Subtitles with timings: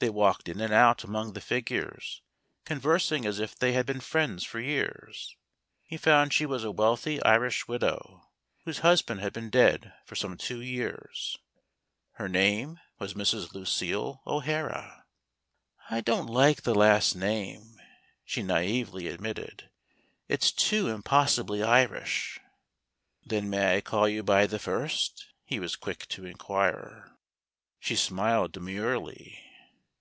[0.00, 2.20] They walked in and out among the figures,
[2.66, 5.34] con¬ versing as if they had been friends for years.
[5.82, 8.28] He found she was a wealthy Irish widow,
[8.66, 11.38] whose husband had been dead for some two years.
[12.16, 13.54] Her name was Mrs.
[13.54, 15.06] Lucille O'Hara."
[15.88, 17.80] I don't like the last name,"
[18.28, 19.70] shenaively admitted;"
[20.28, 22.38] it's too impossibly Irish.""
[23.24, 27.16] Then I may call you by the first?" he was quick to inquire.
[27.80, 29.40] She smiled demurely.